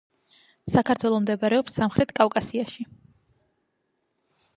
საქართველო 0.75 1.19
მდებარეობს 1.25 1.75
სამხრეთ 1.79 2.13
კავკასიაში. 2.21 2.87